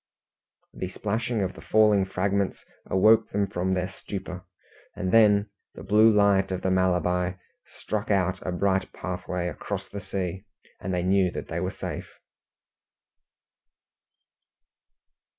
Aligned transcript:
The 0.73 0.89
splashing 0.89 1.43
of 1.43 1.53
the 1.53 1.61
falling 1.61 2.05
fragments 2.07 2.65
awoke 2.89 3.29
them 3.29 3.45
from 3.45 3.75
their 3.75 3.87
stupor, 3.87 4.43
and 4.95 5.11
then 5.11 5.51
the 5.75 5.83
blue 5.83 6.11
light 6.11 6.49
of 6.51 6.63
the 6.63 6.71
Malabar 6.71 7.39
struck 7.67 8.09
out 8.09 8.41
a 8.41 8.51
bright 8.51 8.91
pathway 8.93 9.47
across 9.47 9.87
the 9.89 10.01
sea, 10.01 10.45
and 10.79 10.91
they 10.91 11.03
knew 11.03 11.29
that 11.33 11.49
they 11.49 11.59
were 11.59 11.69
safe. 11.69 12.17